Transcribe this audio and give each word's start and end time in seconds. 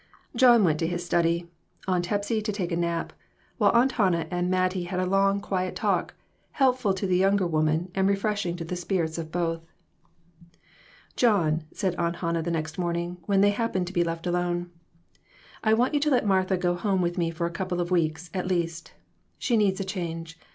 John 0.35 0.63
went 0.63 0.79
to 0.79 0.87
his 0.87 1.05
study, 1.05 1.51
Aunt 1.87 2.07
Hepsy 2.07 2.41
to 2.41 2.51
take 2.51 2.71
a 2.71 2.75
nap, 2.75 3.13
while 3.59 3.69
Aunt 3.73 3.91
Hannah 3.91 4.25
and 4.31 4.49
Mattie 4.49 4.85
had 4.85 4.99
a 4.99 5.05
long, 5.05 5.39
quiet 5.39 5.75
talk, 5.75 6.15
helpful 6.53 6.91
to 6.95 7.05
the 7.05 7.15
younger 7.17 7.45
woman 7.45 7.91
and 7.93 8.09
refreshing 8.09 8.55
to 8.55 8.65
the 8.65 8.75
spirits 8.75 9.19
of 9.19 9.31
both. 9.31 9.61
"John," 11.15 11.65
said 11.71 11.93
Aunt 11.97 12.15
Hannah 12.15 12.41
the 12.41 12.49
next 12.49 12.79
morning, 12.79 13.17
when 13.27 13.41
they 13.41 13.51
happened 13.51 13.85
to 13.85 13.93
be 13.93 14.03
left 14.03 14.25
alone, 14.25 14.71
"I 15.63 15.75
want 15.75 15.93
you 15.93 15.99
to 15.99 16.09
let 16.09 16.25
Martha 16.25 16.57
go 16.57 16.73
home 16.73 17.03
with 17.03 17.19
me 17.19 17.29
for 17.29 17.45
a 17.45 17.51
couple 17.51 17.79
of 17.79 17.91
weeks, 17.91 18.31
at 18.33 18.47
least. 18.47 18.93
She 19.37 19.55
needs 19.55 19.79
a 19.79 19.83
change. 19.83 20.35